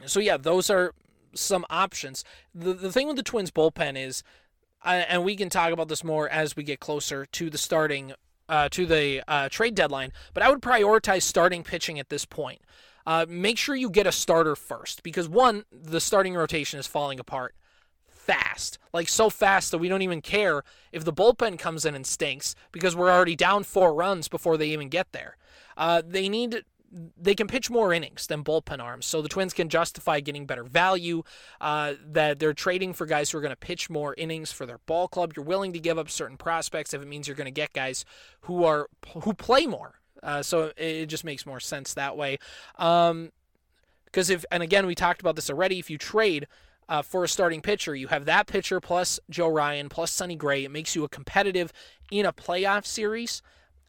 [0.06, 0.94] so yeah, those are
[1.34, 2.24] some options.
[2.54, 4.22] The the thing with the Twins bullpen is,
[4.84, 8.12] and we can talk about this more as we get closer to the starting
[8.48, 10.12] uh, to the uh, trade deadline.
[10.34, 12.60] But I would prioritize starting pitching at this point.
[13.04, 17.18] Uh, make sure you get a starter first because one, the starting rotation is falling
[17.18, 17.54] apart
[18.22, 20.62] fast, like so fast that we don't even care
[20.92, 24.68] if the bullpen comes in and stinks because we're already down four runs before they
[24.68, 25.36] even get there.
[25.76, 26.64] Uh, they need
[27.20, 30.64] they can pitch more innings than bullpen arms, so the Twins can justify getting better
[30.64, 31.22] value.
[31.60, 34.78] Uh, that they're trading for guys who are going to pitch more innings for their
[34.86, 35.32] ball club.
[35.36, 38.04] You're willing to give up certain prospects if it means you're going to get guys
[38.42, 38.88] who are
[39.22, 40.00] who play more.
[40.22, 42.38] Uh, so it just makes more sense that way.
[42.76, 43.32] Um,
[44.04, 46.46] because if and again we talked about this already, if you trade
[46.88, 50.64] uh, for a starting pitcher, you have that pitcher plus Joe Ryan plus Sonny Gray.
[50.64, 51.72] It makes you a competitive
[52.10, 53.40] in a playoff series.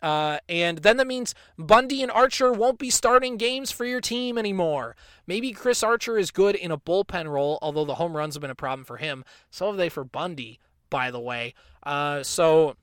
[0.03, 4.37] Uh, and then that means Bundy and Archer won't be starting games for your team
[4.37, 4.97] anymore.
[5.25, 8.51] Maybe Chris Archer is good in a bullpen role, although the home runs have been
[8.51, 9.23] a problem for him.
[9.49, 11.53] So have they for Bundy, by the way.
[11.83, 12.75] Uh, so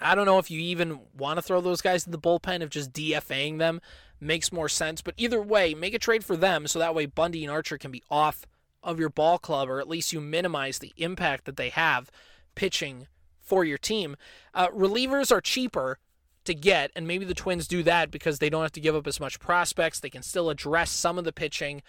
[0.00, 2.70] I don't know if you even want to throw those guys in the bullpen if
[2.70, 3.82] just DFAing them
[4.18, 5.02] makes more sense.
[5.02, 7.90] But either way, make a trade for them so that way Bundy and Archer can
[7.90, 8.46] be off
[8.82, 12.10] of your ball club, or at least you minimize the impact that they have
[12.54, 13.08] pitching
[13.42, 14.16] for your team.
[14.54, 15.98] Uh, relievers are cheaper
[16.44, 19.06] to get, and maybe the Twins do that because they don't have to give up
[19.06, 20.00] as much prospects.
[20.00, 21.82] They can still address some of the pitching.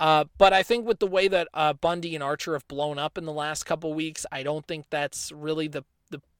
[0.00, 3.16] Uh, but I think with the way that uh, Bundy and Archer have blown up
[3.16, 5.84] in the last couple weeks, I don't think that's really the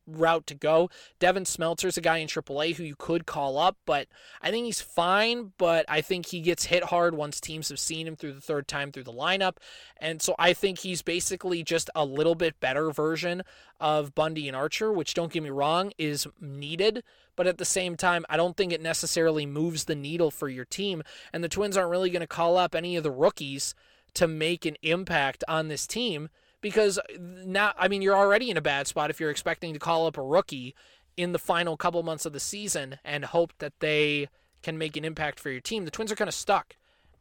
[0.06, 0.90] route to go.
[1.18, 4.08] Devin Smeltzer's a guy in AAA who you could call up, but
[4.40, 5.52] I think he's fine.
[5.58, 8.68] But I think he gets hit hard once teams have seen him through the third
[8.68, 9.56] time through the lineup.
[9.96, 13.42] And so I think he's basically just a little bit better version
[13.80, 17.02] of Bundy and Archer, which don't get me wrong, is needed.
[17.34, 20.64] But at the same time, I don't think it necessarily moves the needle for your
[20.64, 21.02] team.
[21.32, 23.74] And the Twins aren't really going to call up any of the rookies
[24.14, 26.28] to make an impact on this team
[26.62, 30.06] because now I mean you're already in a bad spot if you're expecting to call
[30.06, 30.74] up a rookie
[31.18, 34.28] in the final couple months of the season and hope that they
[34.62, 35.84] can make an impact for your team.
[35.84, 36.76] The Twins are kind of stuck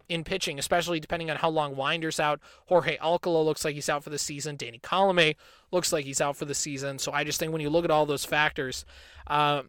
[0.07, 2.39] in pitching, especially depending on how long Winder's out.
[2.67, 4.55] Jorge Alcala looks like he's out for the season.
[4.55, 5.35] Danny Coulombe
[5.71, 6.99] looks like he's out for the season.
[6.99, 8.85] So I just think when you look at all those factors,
[9.27, 9.63] uh,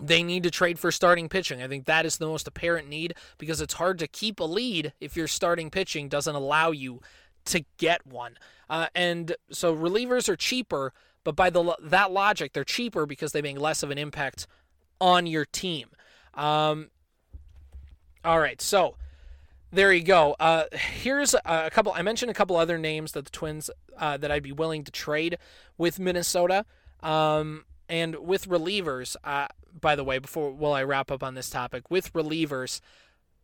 [0.00, 1.62] they need to trade for starting pitching.
[1.62, 4.92] I think that is the most apparent need because it's hard to keep a lead
[5.00, 7.00] if your starting pitching doesn't allow you
[7.46, 8.38] to get one.
[8.68, 10.92] Uh, and so relievers are cheaper,
[11.24, 14.46] but by the that logic, they're cheaper because they make less of an impact
[15.00, 15.88] on your team.
[16.34, 16.90] Um,
[18.24, 18.96] all right, so
[19.72, 20.36] there you go.
[20.38, 21.92] Uh, here's a, couple.
[21.92, 24.92] I mentioned a couple other names that the Twins uh, that I'd be willing to
[24.92, 25.38] trade
[25.78, 26.64] with Minnesota.
[27.02, 31.50] Um, and with relievers, uh, by the way, before while I wrap up on this
[31.50, 32.80] topic, with relievers,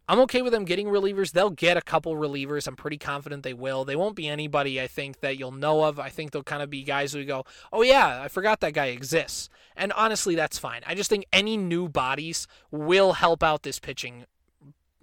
[0.08, 1.32] I'm okay with them getting relievers.
[1.32, 2.66] They'll get a couple relievers.
[2.66, 3.84] I'm pretty confident they will.
[3.84, 6.00] They won't be anybody I think that you'll know of.
[6.00, 8.86] I think they'll kind of be guys who go, "Oh yeah, I forgot that guy
[8.86, 10.82] exists." And honestly, that's fine.
[10.86, 14.24] I just think any new bodies will help out this pitching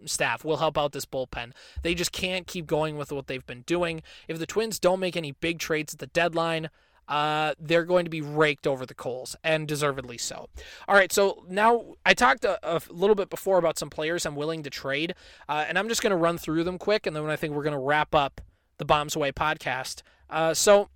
[0.06, 1.52] staff will help out this bullpen.
[1.82, 4.04] They just can't keep going with what they've been doing.
[4.28, 6.70] If the Twins don't make any big trades at the deadline,
[7.08, 10.50] uh, they're going to be raked over the coals, and deservedly so.
[10.88, 14.36] All right, so now I talked a, a little bit before about some players I'm
[14.36, 15.16] willing to trade,
[15.48, 17.64] uh, and I'm just going to run through them quick, and then I think we're
[17.64, 18.42] going to wrap up
[18.78, 20.02] the Baum's Away podcast.
[20.30, 20.90] Uh, so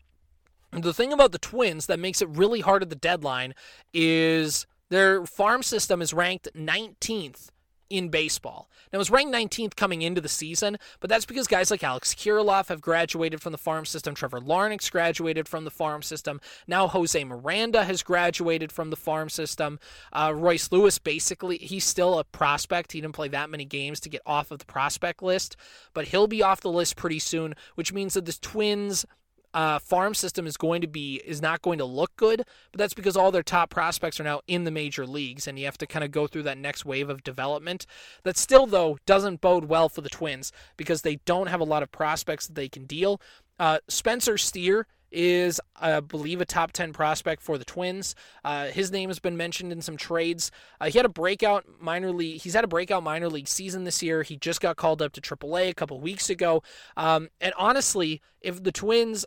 [0.71, 3.53] the thing about the Twins that makes it really hard at the deadline
[3.93, 7.49] is their farm system is ranked 19th
[7.89, 8.69] in baseball.
[8.91, 12.13] Now, it was ranked 19th coming into the season, but that's because guys like Alex
[12.13, 14.15] Kirilloff have graduated from the farm system.
[14.15, 16.39] Trevor Larnach's graduated from the farm system.
[16.67, 19.79] Now, Jose Miranda has graduated from the farm system.
[20.13, 22.91] Uh, Royce Lewis, basically, he's still a prospect.
[22.91, 25.55] He didn't play that many games to get off of the prospect list,
[25.93, 29.05] but he'll be off the list pretty soon, which means that the Twins
[29.53, 32.93] uh, farm system is going to be is not going to look good, but that's
[32.93, 35.87] because all their top prospects are now in the major leagues, and you have to
[35.87, 37.85] kind of go through that next wave of development.
[38.23, 41.83] That still though doesn't bode well for the Twins because they don't have a lot
[41.83, 43.21] of prospects that they can deal.
[43.59, 48.15] Uh, Spencer Steer is, I believe, a top 10 prospect for the Twins.
[48.43, 50.51] Uh, his name has been mentioned in some trades.
[50.79, 52.41] Uh, he had a breakout minor league.
[52.41, 54.23] He's had a breakout minor league season this year.
[54.23, 56.63] He just got called up to AAA a couple weeks ago.
[56.95, 59.25] Um, and honestly, if the Twins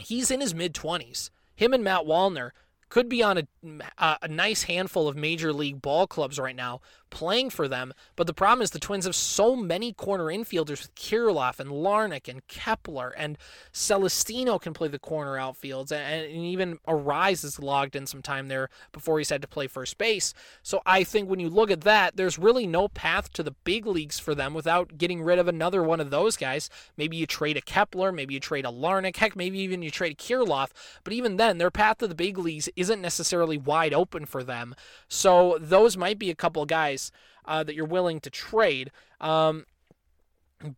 [0.00, 1.30] he's in his mid 20s.
[1.54, 2.50] Him and Matt Wallner
[2.92, 6.78] could be on a, a nice handful of major league ball clubs right now
[7.12, 7.92] playing for them.
[8.16, 12.26] But the problem is the Twins have so many corner infielders with Kirilloff and Larnach
[12.26, 13.38] and Kepler and
[13.72, 18.48] Celestino can play the corner outfields and, and even Arraez is logged in some time
[18.48, 20.32] there before he's had to play first base.
[20.62, 23.86] So I think when you look at that, there's really no path to the big
[23.86, 26.70] leagues for them without getting rid of another one of those guys.
[26.96, 30.12] Maybe you trade a Kepler, maybe you trade a Larnach, heck, maybe even you trade
[30.12, 30.70] a Kirilloff.
[31.04, 34.74] But even then, their path to the big leagues isn't necessarily wide open for them.
[35.08, 37.10] So those might be a couple guys
[37.44, 38.90] uh, that you're willing to trade.
[39.20, 39.66] Um,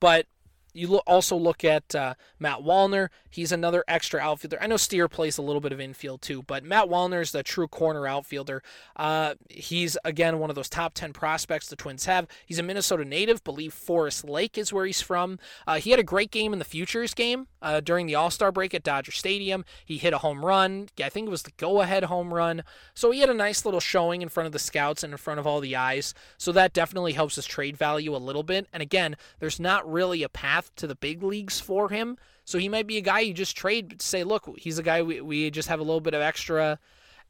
[0.01, 0.27] but
[0.75, 3.09] you lo- also look at uh, Matt Wallner.
[3.31, 4.59] He's another extra outfielder.
[4.61, 7.43] I know Steer plays a little bit of infield too, but Matt Wallner is the
[7.43, 8.63] true corner outfielder.
[8.97, 12.27] Uh, he's again one of those top ten prospects the Twins have.
[12.45, 13.43] He's a Minnesota native.
[13.45, 15.39] Believe Forest Lake is where he's from.
[15.67, 18.53] Uh, he had a great game in the Futures game uh, during the All Star
[18.53, 19.65] break at Dodger Stadium.
[19.85, 20.89] He hit a home run.
[21.03, 22.65] I think it was the go-ahead home run.
[22.95, 25.41] So he had a nice little showing in front of the scouts and in front
[25.41, 26.15] of all the eyes.
[26.37, 28.67] So that definitely helps his trade value a little bit.
[28.73, 32.17] And again, there's not really a path path to the big leagues for him.
[32.45, 35.21] So he might be a guy you just trade say, look, he's a guy we,
[35.21, 36.79] we just have a little bit of extra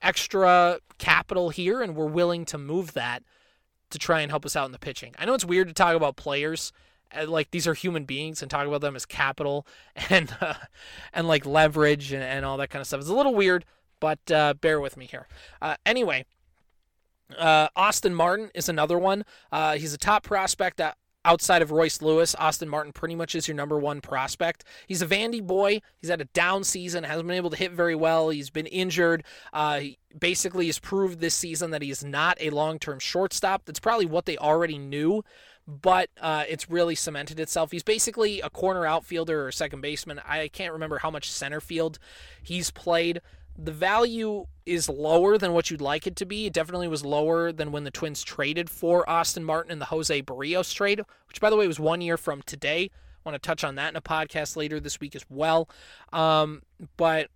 [0.03, 3.23] extra capital here and we're willing to move that
[3.91, 5.15] to try and help us out in the pitching.
[5.19, 6.73] I know it's weird to talk about players
[7.17, 9.67] uh, like these are human beings and talk about them as capital
[10.11, 10.55] and uh,
[11.13, 13.01] and like leverage and, and all that kind of stuff.
[13.01, 13.65] It's a little weird,
[14.01, 15.29] but uh, bear with me here.
[15.63, 16.27] Uh, anyway,
[17.39, 19.25] uh, Austin Martin is another one.
[19.53, 20.81] Uh, he's a top prospect
[21.25, 24.65] outside of Royce Lewis, Austin Martin pretty much is your number one prospect.
[24.87, 25.81] He's a Vandy boy.
[26.01, 28.29] He's had a down season, hasn't been able to hit very well.
[28.29, 29.25] He's been injured.
[29.53, 33.65] Uh, he basically has proved this season that he is not a long term shortstop.
[33.65, 35.25] That's probably what they already knew,
[35.67, 37.71] but uh, it's really cemented itself.
[37.73, 40.21] He's basically a corner outfielder or second baseman.
[40.27, 41.99] I can't remember how much center field
[42.43, 43.21] he's played
[43.57, 46.47] the value is lower than what you'd like it to be.
[46.47, 50.23] It definitely was lower than when the Twins traded for Austin Martin in the Jose
[50.23, 52.91] Berrios trade, which, by the way, was one year from today.
[53.25, 55.69] I want to touch on that in a podcast later this week as well.
[56.13, 56.63] Um,
[56.97, 57.31] but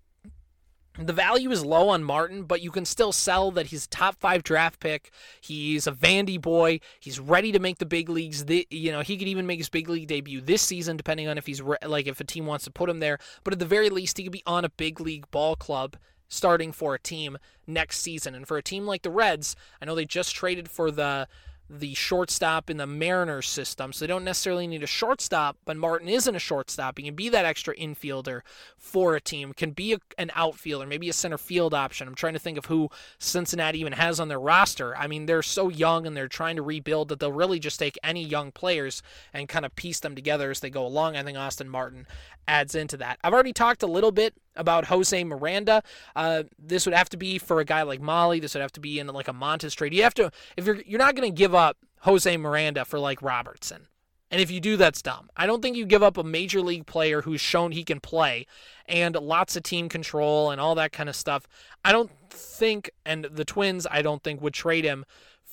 [0.99, 4.17] the value is low on Martin, but you can still sell that he's a top
[4.19, 5.11] five draft pick.
[5.41, 6.81] He's a Vandy boy.
[6.99, 8.45] He's ready to make the big leagues.
[8.45, 11.39] The, you know, he could even make his big league debut this season, depending on
[11.39, 13.19] if he's re- like if a team wants to put him there.
[13.45, 15.97] But at the very least, he could be on a big league ball club
[16.29, 18.35] starting for a team next season.
[18.35, 21.29] And for a team like the Reds, I know they just traded for the
[21.71, 23.93] the shortstop in the Mariners system.
[23.93, 26.99] So they don't necessarily need a shortstop, but Martin isn't a shortstop.
[26.99, 28.41] He can be that extra infielder
[28.77, 32.09] for a team, can be a, an outfielder, maybe a center field option.
[32.09, 34.97] I'm trying to think of who Cincinnati even has on their roster.
[34.97, 37.99] I mean, they're so young and they're trying to rebuild that they'll really just take
[38.03, 39.03] any young players
[39.33, 41.17] and kind of piece them together as they go along.
[41.17, 42.07] I think Austin Martin
[42.47, 43.19] adds into that.
[43.23, 45.83] I've already talked a little bit about Jose Miranda.
[46.15, 48.41] Uh, this would have to be for a guy like Mahle.
[48.41, 49.95] This would have to be in like a Montas trade.
[49.95, 53.23] You have to if you're you're not going to give up Jose Miranda for like
[53.23, 53.89] Robertson.
[54.31, 55.31] And if you do, that's dumb.
[55.37, 58.47] I don't think you give up a major league player who's shown he can play
[58.87, 61.47] and lots of team control and all that kind of stuff.
[61.83, 65.07] I don't think, and the Twins, I don't think, would trade him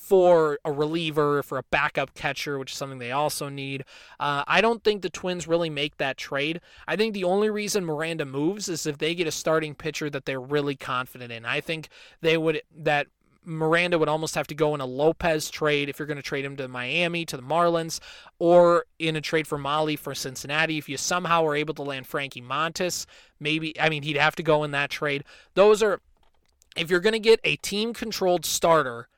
[0.06, 3.84] for a reliever, for a backup catcher, which is something they also need.
[4.20, 6.60] Uh, I don't think the Twins really make that trade.
[6.86, 10.24] I think the only reason Miranda moves is if they get a starting pitcher that
[10.24, 11.44] they're really confident in.
[11.44, 11.88] I think
[12.20, 13.08] they would that
[13.44, 16.44] Miranda would almost have to go in a Lopez trade if you're going to trade
[16.44, 17.98] him to Miami, to the Marlins,
[18.38, 20.78] or in a trade for Mahle for Cincinnati.
[20.78, 23.06] If you somehow are able to land Frankie Montas,
[23.40, 25.24] maybe, I mean, he'd have to go in that trade.
[25.54, 26.00] Those are,
[26.76, 29.08] if you're going to get a team controlled starter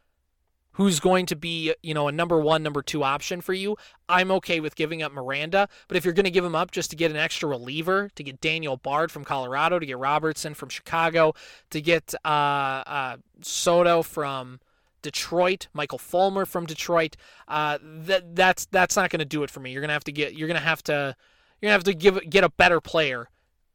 [0.79, 3.77] who's going to be, you know, a number one, number two option for you,
[4.09, 5.69] I'm okay with giving up Miranda.
[5.89, 8.23] But if you're going to give him up just to get an extra reliever, to
[8.23, 11.35] get Daniel Bard from Colorado, to get Robertson from Chicago,
[11.71, 14.61] to get uh, uh, Soto from
[15.03, 17.17] Detroit, Michael Fulmer from Detroit,
[17.49, 19.73] uh, that that's that's not going to do it for me.
[19.73, 21.17] You're going to have to get you're going to have to
[21.61, 23.29] you're going to have to give get a better player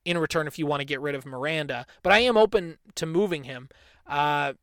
[0.05, 1.85] in return if you want to get rid of Miranda.
[2.01, 3.67] But I am open to moving him.
[4.07, 4.53] Uh,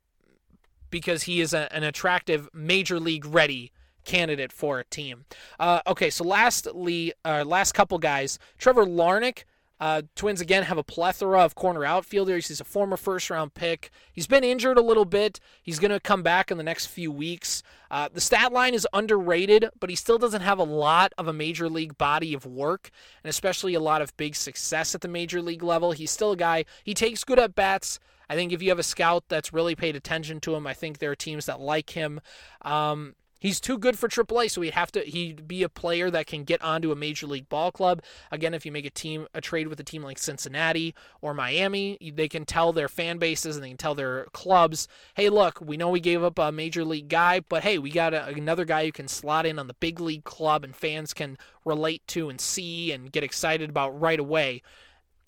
[0.91, 3.73] because he is a, an attractive major league ready
[4.05, 5.25] candidate for a team.
[5.59, 9.45] Uh, okay, so lastly, uh, last couple guys, Trevor Larnach.
[9.79, 12.49] Uh, Twins again have a plethora of corner outfielders.
[12.49, 13.91] He's a former first round pick.
[14.13, 15.41] He's been injured a little bit.
[15.63, 17.63] He's going to come back in the next few weeks.
[17.91, 21.33] Uh, the stat line is underrated, but he still doesn't have a lot of a
[21.33, 22.91] major league body of work,
[23.25, 25.93] and especially a lot of big success at the major league level.
[25.93, 27.99] He's still a guy, he takes good at bats.
[28.31, 30.99] I think if you have a scout that's really paid attention to him, I think
[30.99, 32.21] there are teams that like him.
[32.63, 36.27] Um, He's too good for AAA, so he'd have to he'd be a player that
[36.27, 38.03] can get onto a major league ball club.
[38.31, 41.97] Again, if you make a team a trade with a team like Cincinnati or Miami,
[42.15, 45.79] they can tell their fan bases and they can tell their clubs, "Hey, look, we
[45.79, 48.85] know we gave up a major league guy, but hey, we got a, another guy
[48.85, 52.43] who can slot in on the big league club and fans can relate to and
[52.43, 54.61] see and get excited about right away."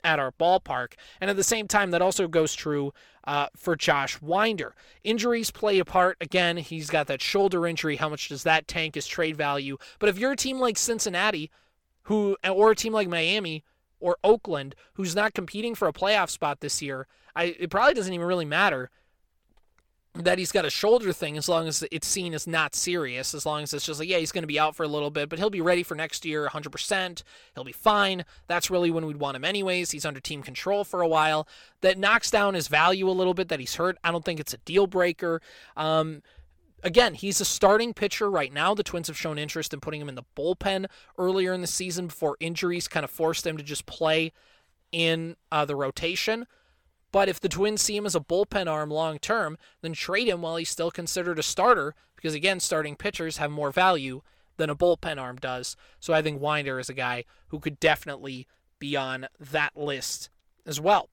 [0.05, 0.95] At our ballpark.
[1.21, 2.93] And at the same time, that also goes true
[3.25, 4.75] uh, for Josh Winder.
[5.05, 6.17] Injuries play a part.
[6.21, 7.97] Again, he's got that shoulder injury.
[7.97, 9.77] How much does that tank his trade value?
[9.99, 11.51] But if you're a team like Cincinnati,
[12.03, 13.65] who or a team like Miami
[14.01, 18.13] or Oakland, who's not competing for a playoff spot this year, I, it probably doesn't
[18.13, 18.91] even really matter
[20.15, 23.47] that he's got a shoulder thing as long as it's seen as not serious, as
[23.47, 25.31] long as it's just like, yeah, he's going to be out for a little bit,
[25.31, 27.23] but he'll be ready for next year 100%.
[27.55, 28.27] He'll be fine.
[28.47, 29.91] That's really when we'd want him, anyways.
[29.91, 31.49] He's under team control for a while.
[31.81, 33.97] That knocks down his value a little bit that he's hurt.
[34.05, 35.41] I don't think it's a deal breaker.
[35.79, 36.23] Um,
[36.83, 38.75] again, he's a starting pitcher right now.
[38.75, 40.87] The Twins have shown interest in putting him in the bullpen
[41.17, 44.33] earlier in the season before injuries kind of forced him to just play
[44.93, 46.47] in uh, the rotation.
[47.13, 50.43] But if the Twins see him as a bullpen arm long term, then trade him
[50.43, 54.23] while he's still considered a starter, because again, starting pitchers have more value
[54.57, 55.77] than a bullpen arm does.
[56.01, 58.47] So I think Winder is a guy who could definitely
[58.79, 60.31] be on that list
[60.67, 61.09] as well.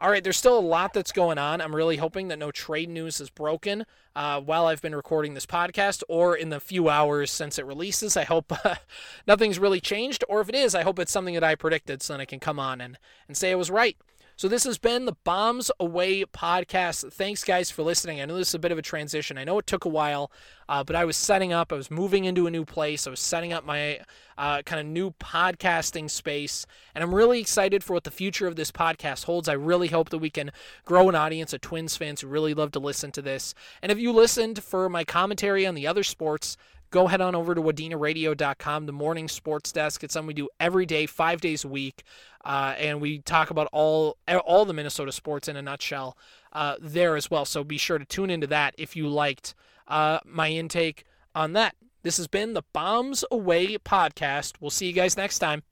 [0.00, 1.60] All right, there's still a lot that's going on.
[1.60, 3.84] I'm really hoping that no trade news is broken
[4.14, 8.16] uh, while I've been recording this podcast or in the few hours since it releases.
[8.16, 8.76] I hope uh,
[9.26, 12.12] nothing's really changed, or if it is, I hope it's something that I predicted so
[12.12, 12.96] that I can come on and,
[13.26, 13.96] and say I was right.
[14.38, 17.12] So this has been the Baum's Away podcast.
[17.12, 18.20] Thanks, guys, for listening.
[18.20, 19.36] I know this is a bit of a transition.
[19.36, 20.30] I know it took a while,
[20.68, 21.72] uh, but I was setting up.
[21.72, 23.08] I was moving into a new place.
[23.08, 23.98] I was setting up my
[24.38, 28.54] uh, kind of new podcasting space, and I'm really excited for what the future of
[28.54, 29.48] this podcast holds.
[29.48, 30.52] I really hope that we can
[30.84, 33.54] grow an audience of Twins fans who really love to listen to this.
[33.82, 36.56] And if you listened for my commentary on the other sports,
[36.90, 40.04] go head on over to wadinaradio.com, the morning sports desk.
[40.04, 42.02] It's something we do every day, five days a week,
[42.48, 46.16] uh, and we talk about all all the Minnesota sports in a nutshell
[46.54, 47.44] uh, there as well.
[47.44, 49.54] So be sure to tune into that if you liked
[49.86, 51.76] uh, my intake on that.
[52.02, 54.54] This has been the Baum's Away podcast.
[54.60, 55.62] We'll see you guys next time.